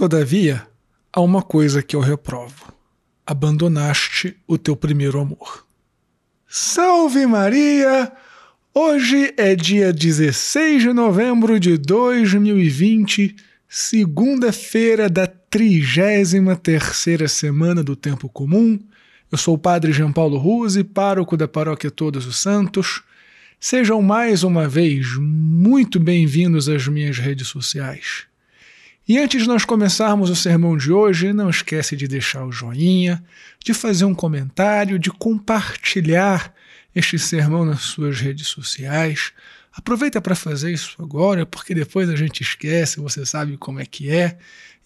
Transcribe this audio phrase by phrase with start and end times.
[0.00, 0.66] Todavia,
[1.12, 2.72] há uma coisa que eu reprovo:
[3.26, 5.66] abandonaste o teu primeiro amor.
[6.48, 8.10] Salve Maria!
[8.72, 13.36] Hoje é dia 16 de novembro de 2020,
[13.68, 18.80] segunda-feira da 33ª semana do Tempo Comum.
[19.30, 23.02] Eu sou o Padre Jean Paulo Ruse, pároco da Paróquia Todos os Santos.
[23.60, 28.29] Sejam mais uma vez muito bem-vindos às minhas redes sociais.
[29.10, 33.20] E antes de nós começarmos o sermão de hoje, não esquece de deixar o joinha,
[33.58, 36.54] de fazer um comentário, de compartilhar
[36.94, 39.32] este sermão nas suas redes sociais.
[39.72, 44.08] Aproveita para fazer isso agora, porque depois a gente esquece, você sabe como é que
[44.08, 44.38] é.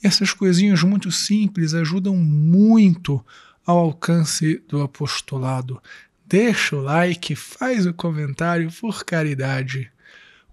[0.02, 3.22] E essas coisinhas muito simples ajudam muito
[3.66, 5.82] ao alcance do apostolado.
[6.26, 9.92] Deixa o like, faz o comentário por caridade.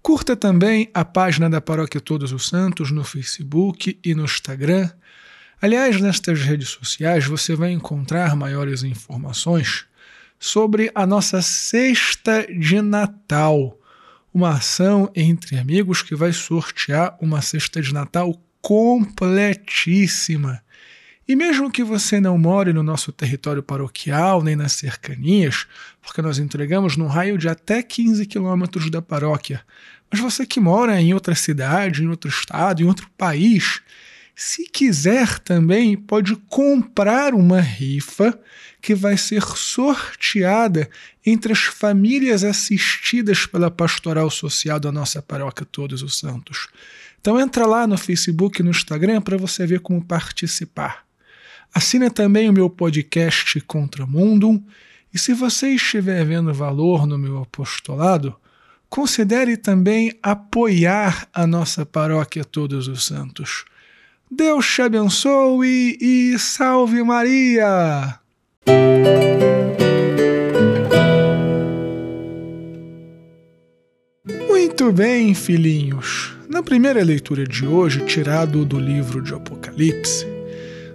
[0.02, 4.90] Curta também a página da Paróquia Todos os Santos no Facebook e no Instagram.
[5.60, 9.84] Aliás, nestas redes sociais você vai encontrar maiores informações
[10.40, 13.78] sobre a nossa Sexta de Natal,
[14.34, 20.61] uma ação entre amigos que vai sortear uma cesta de Natal completíssima.
[21.32, 25.66] E mesmo que você não more no nosso território paroquial, nem nas cercanias,
[26.02, 29.64] porque nós entregamos num raio de até 15 quilômetros da paróquia,
[30.10, 33.80] mas você que mora em outra cidade, em outro estado, em outro país,
[34.36, 38.38] se quiser também, pode comprar uma rifa
[38.82, 40.86] que vai ser sorteada
[41.24, 46.68] entre as famílias assistidas pela pastoral social da nossa paróquia Todos os Santos.
[47.18, 51.10] Então entra lá no Facebook e no Instagram para você ver como participar.
[51.74, 54.62] Assina também o meu podcast Contra Mundo
[55.12, 58.34] e se você estiver vendo valor no meu apostolado,
[58.90, 63.64] considere também apoiar a nossa paróquia Todos os Santos.
[64.30, 68.18] Deus te abençoe e salve Maria!
[74.48, 76.34] Muito bem, filhinhos.
[76.48, 80.26] Na primeira leitura de hoje, tirado do livro de Apocalipse,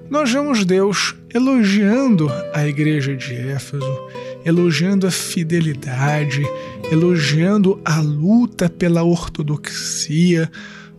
[0.09, 3.99] nós vemos Deus elogiando a igreja de Éfeso,
[4.45, 6.43] elogiando a fidelidade,
[6.91, 10.49] elogiando a luta pela ortodoxia,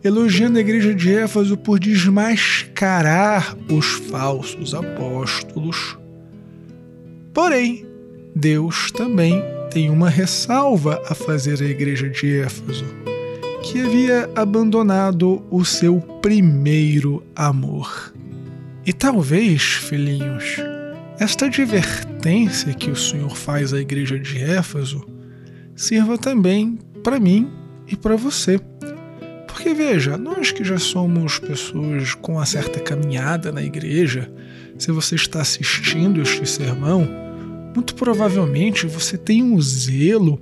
[0.03, 5.97] elogiando a igreja de Éfeso por desmascarar os falsos apóstolos.
[7.33, 7.85] Porém,
[8.35, 12.85] Deus também tem uma ressalva a fazer à igreja de Éfeso,
[13.63, 18.13] que havia abandonado o seu primeiro amor.
[18.89, 20.55] E talvez, filhinhos,
[21.19, 25.07] esta advertência que o Senhor faz à igreja de Éfeso
[25.75, 27.51] sirva também para mim
[27.87, 28.59] e para você.
[29.45, 34.27] Porque veja, nós que já somos pessoas com uma certa caminhada na igreja,
[34.79, 37.07] se você está assistindo este sermão,
[37.75, 40.39] muito provavelmente você tem um zelo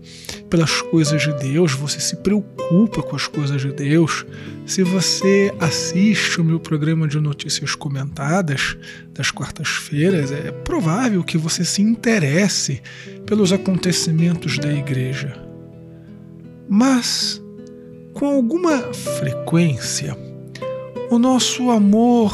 [0.50, 4.26] pelas coisas de Deus, você se preocupa com as coisas de Deus.
[4.66, 8.78] Se você assiste o meu programa de notícias comentadas
[9.14, 12.82] das quartas-feiras, é provável que você se interesse
[13.26, 15.38] pelos acontecimentos da igreja.
[16.70, 17.42] Mas,
[18.14, 20.18] com alguma frequência,
[21.10, 22.34] o nosso amor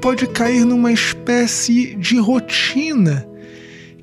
[0.00, 3.26] pode cair numa espécie de rotina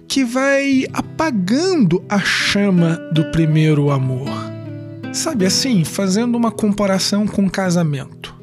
[0.10, 4.28] que vai apagando a chama do primeiro amor.
[5.14, 8.36] Sabe assim, fazendo uma comparação com casamento.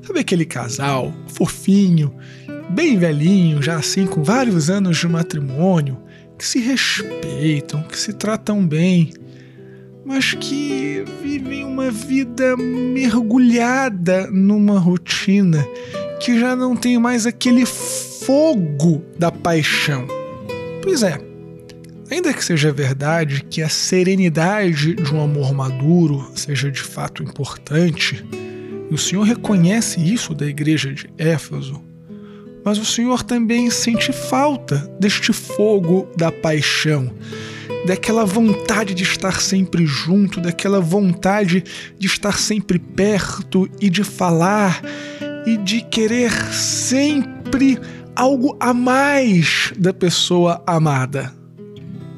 [0.00, 2.14] Sabe aquele casal fofinho,
[2.70, 5.98] bem velhinho, já assim com vários anos de matrimônio,
[6.38, 9.12] que se respeitam, que se tratam bem,
[10.06, 15.66] mas que vivem uma vida mergulhada numa rotina
[16.20, 20.17] que já não tem mais aquele fogo da paixão
[20.88, 21.20] Pois é,
[22.10, 28.24] ainda que seja verdade que a serenidade de um amor maduro seja de fato importante,
[28.90, 31.84] e o Senhor reconhece isso da igreja de Éfeso,
[32.64, 37.12] mas o Senhor também sente falta deste fogo da paixão,
[37.86, 41.62] daquela vontade de estar sempre junto, daquela vontade
[41.98, 44.80] de estar sempre perto e de falar
[45.46, 47.78] e de querer sempre
[48.18, 51.32] algo a mais da pessoa amada.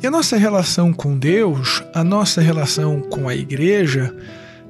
[0.02, 4.16] E a nossa relação com Deus, a nossa relação com a igreja,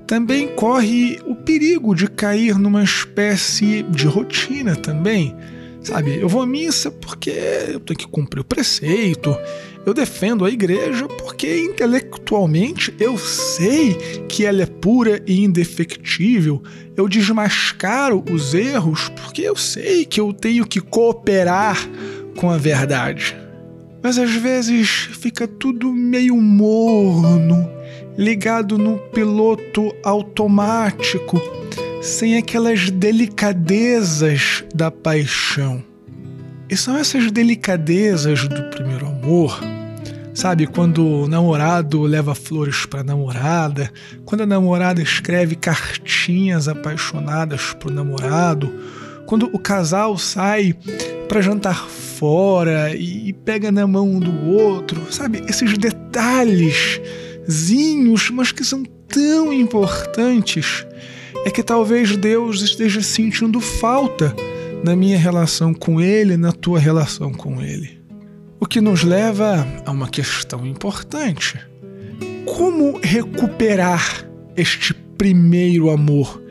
[0.09, 5.37] também corre o perigo de cair numa espécie de rotina também.
[5.81, 7.31] Sabe, eu vou à missa porque
[7.69, 9.35] eu tenho que cumprir o preceito,
[9.87, 13.95] Eu defendo a igreja porque intelectualmente eu sei
[14.29, 16.63] que ela é pura e indefectível.
[16.97, 21.79] Eu desmascaro os erros porque eu sei que eu tenho que cooperar
[22.37, 23.37] com a verdade.
[24.03, 27.69] Mas às vezes fica tudo meio morno,
[28.17, 31.41] ligado no piloto automático,
[32.03, 35.90] sem aquelas delicadezas da paixão.
[36.71, 39.59] E são essas delicadezas do primeiro amor.
[40.33, 43.91] Sabe, quando o namorado leva flores para a namorada,
[44.25, 48.73] quando a namorada escreve cartinhas apaixonadas para o namorado,
[49.27, 50.73] quando o casal sai
[51.29, 55.43] para jantar fora e, pega na mão do outro, sabe?
[55.49, 60.87] Esses detalhezinhos, mas que são tão importantes,
[61.45, 64.33] é que talvez Deus esteja sentindo falta
[64.83, 68.01] na minha relação com Ele, na tua relação com Ele.
[68.59, 71.59] O que nos leva a uma questão importante:
[72.45, 76.43] como recuperar este primeiro amor,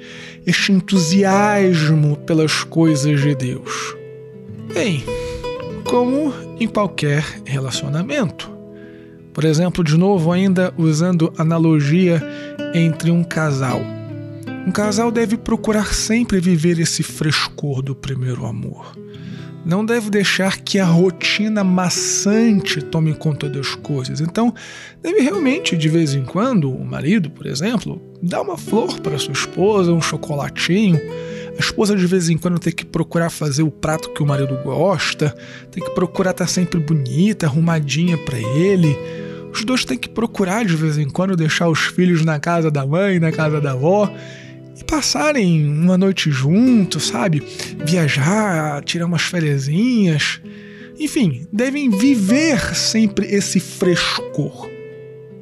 [0.46, 3.96] este entusiasmo pelas coisas de Deus?
[4.74, 5.04] Bem,
[5.86, 8.52] como em qualquer relacionamento.
[9.34, 12.22] Por exemplo, de novo, ainda usando analogia
[12.74, 13.82] entre um casal.
[14.70, 18.96] Um casal deve procurar sempre viver esse frescor do primeiro amor.
[19.66, 24.22] Não deve deixar que a rotina maçante tome conta das coisas.
[24.22, 24.54] Então,
[25.02, 29.32] deve realmente, de vez em quando, o marido, por exemplo, dar uma flor para sua
[29.32, 31.02] esposa, um chocolatinho.
[31.58, 34.56] A esposa, de vez em quando, tem que procurar fazer o prato que o marido
[34.64, 35.36] gosta,
[35.72, 38.96] tem que procurar estar sempre bonita, arrumadinha para ele.
[39.52, 42.86] Os dois têm que procurar, de vez em quando, deixar os filhos na casa da
[42.86, 44.08] mãe, na casa da avó
[44.80, 47.44] e passarem uma noite juntos, sabe?
[47.86, 49.68] Viajar, tirar umas férias.
[51.00, 54.70] Enfim, devem viver sempre esse frescor.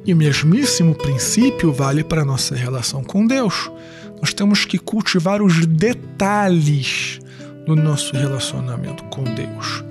[0.04, 3.70] E o mesmíssimo princípio vale para a nossa relação com Deus.
[4.20, 7.20] Nós temos que cultivar os detalhes
[7.66, 9.84] do nosso relacionamento com Deus.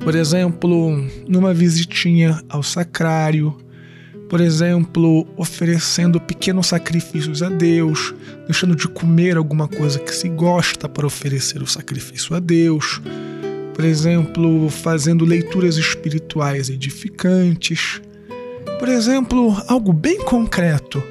[0.00, 0.96] Por exemplo,
[1.28, 3.56] numa visitinha ao sacrário,
[4.30, 8.14] por exemplo, oferecendo pequenos sacrifícios a Deus,
[8.46, 13.02] deixando de comer alguma coisa que se gosta para oferecer o sacrifício a Deus,
[13.74, 18.00] por exemplo, fazendo leituras espirituais edificantes,
[18.78, 21.02] por exemplo, algo bem concreto,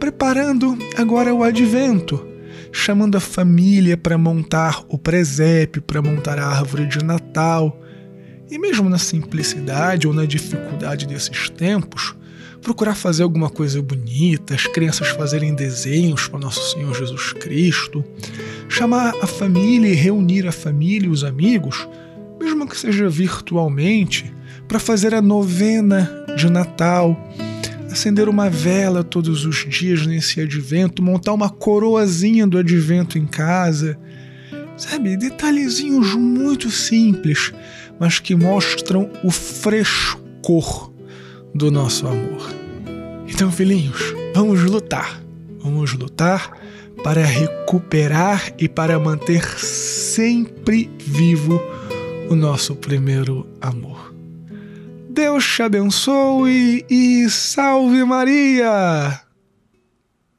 [0.00, 2.26] preparando agora o advento,
[2.72, 7.78] chamando a família para montar o presépio, para montar a árvore de Natal.
[8.50, 12.14] E mesmo na simplicidade ou na dificuldade desses tempos,
[12.64, 18.02] procurar fazer alguma coisa bonita, as crianças fazerem desenhos para Nosso Senhor Jesus Cristo,
[18.70, 21.86] chamar a família e reunir a família e os amigos,
[22.40, 24.32] mesmo que seja virtualmente,
[24.66, 27.14] para fazer a novena de Natal,
[27.92, 33.98] acender uma vela todos os dias nesse advento, montar uma coroazinha do advento em casa.
[34.74, 37.52] Sabe, detalhezinhos muito simples,
[38.00, 40.93] mas que mostram o frescor
[41.54, 42.52] do nosso amor.
[43.28, 45.22] Então, filhinhos, vamos lutar.
[45.60, 46.50] Vamos lutar
[47.02, 51.60] para recuperar e para manter sempre vivo
[52.28, 54.14] o nosso primeiro amor.
[55.08, 59.23] Deus te abençoe e salve Maria!